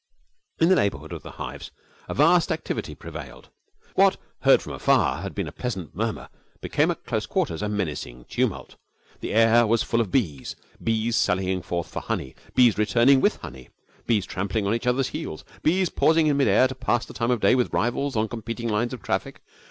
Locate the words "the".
0.69-0.75, 1.21-1.33, 9.19-9.31, 17.05-17.13